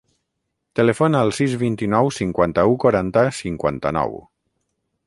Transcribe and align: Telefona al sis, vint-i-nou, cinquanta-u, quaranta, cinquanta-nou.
Telefona 0.79 1.21
al 1.25 1.33
sis, 1.39 1.53
vint-i-nou, 1.65 2.09
cinquanta-u, 2.17 2.75
quaranta, 2.87 3.27
cinquanta-nou. 3.45 4.19